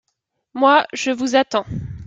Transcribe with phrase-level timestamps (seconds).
[0.55, 1.67] Moi, je vous attends.